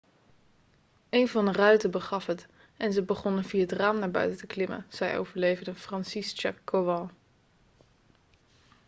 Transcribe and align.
'een 1.09 1.27
van 1.27 1.45
de 1.45 1.51
ruiten 1.51 1.91
begaf 1.91 2.25
het 2.25 2.45
en 2.77 2.93
ze 2.93 3.01
begonnen 3.01 3.43
via 3.43 3.61
het 3.61 3.71
raam 3.71 3.99
naar 3.99 4.11
buiten 4.11 4.37
te 4.37 4.47
klimmen,' 4.47 4.85
zei 4.89 5.17
overlevende 5.17 5.73
franciszek 5.75 6.57
kowal 6.63 7.09